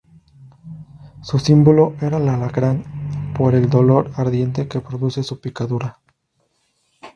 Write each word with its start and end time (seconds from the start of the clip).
Su 1.21 1.37
símbolo 1.37 1.95
era 2.01 2.17
el 2.17 2.27
alacrán, 2.27 3.35
por 3.37 3.53
el 3.53 3.69
dolor 3.69 4.09
ardiente 4.15 4.67
que 4.67 4.79
produce 4.81 5.21
su 5.21 5.39
picadura. 5.39 5.99